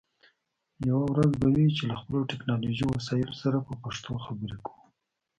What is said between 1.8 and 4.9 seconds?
له خپلو ټکنالوژی وسایلو سره په پښتو خبرې کوو